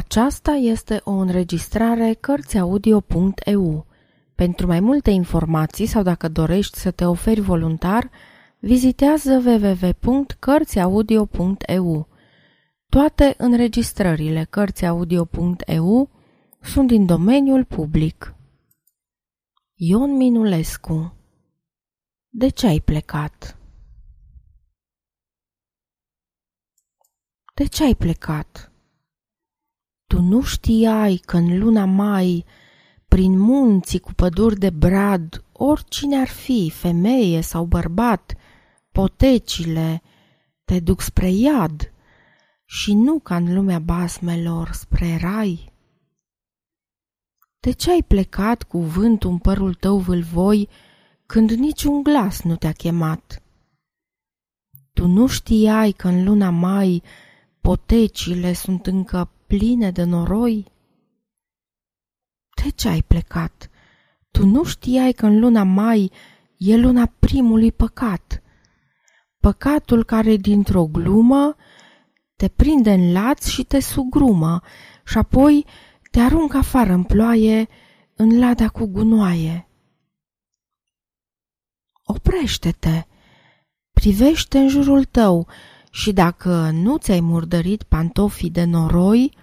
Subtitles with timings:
[0.00, 3.86] Aceasta este o înregistrare Cărțiaudio.eu.
[4.34, 8.10] Pentru mai multe informații sau dacă dorești să te oferi voluntar,
[8.58, 12.08] vizitează www.cărțiaudio.eu.
[12.88, 16.10] Toate înregistrările Cărțiaudio.eu
[16.60, 18.34] sunt din domeniul public.
[19.74, 21.14] Ion Minulescu
[22.28, 23.58] De ce ai plecat?
[27.54, 28.69] De ce ai plecat?
[30.30, 32.44] Tu nu știai că în luna mai,
[33.08, 38.34] prin munții cu păduri de brad, oricine ar fi, femeie sau bărbat,
[38.92, 40.02] potecile
[40.64, 41.92] te duc spre iad
[42.64, 45.72] și nu ca în lumea basmelor spre rai?
[47.60, 50.68] De ce ai plecat cu vântul în părul tău vâlvoi
[51.26, 53.42] când niciun glas nu te-a chemat?
[54.92, 57.02] Tu nu știai că în luna mai
[57.60, 60.66] potecile sunt încă pline de noroi?
[62.62, 63.70] De ce ai plecat?
[64.30, 66.12] Tu nu știai că în luna mai
[66.56, 68.42] e luna primului păcat.
[69.40, 71.56] Păcatul care dintr-o glumă
[72.36, 74.60] te prinde în laț și te sugrumă
[75.04, 75.66] și apoi
[76.10, 77.68] te aruncă afară în ploaie,
[78.14, 79.68] în lada cu gunoaie.
[82.04, 83.06] Oprește-te,
[83.90, 85.48] privește în jurul tău
[85.90, 89.36] și dacă nu ți-ai murdărit pantofii de noroi,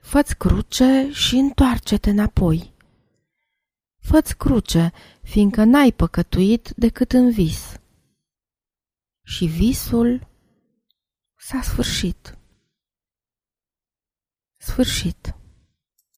[0.00, 2.74] fă-ți cruce și întoarce-te înapoi.
[3.98, 7.80] Fă-ți cruce, fiindcă n-ai păcătuit decât în vis.
[9.22, 10.28] Și visul
[11.36, 12.38] s-a sfârșit.
[14.56, 15.34] Sfârșit.